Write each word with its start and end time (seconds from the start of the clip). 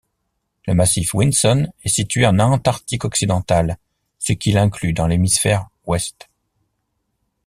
Le 0.65 0.73
massif 0.73 1.13
Vinson 1.13 1.71
est 1.83 1.89
situé 1.89 2.25
en 2.25 2.39
Antarctique 2.39 3.05
occidental 3.05 3.77
ce 4.17 4.33
qui 4.33 4.51
l'inclut 4.51 4.93
dans 4.93 5.05
l'hémisphère 5.05 5.67
ouest. 5.85 6.27